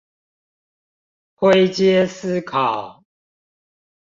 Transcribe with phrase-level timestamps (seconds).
[1.35, 3.03] 灰階思考